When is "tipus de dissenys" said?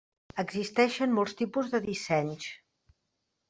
1.43-2.51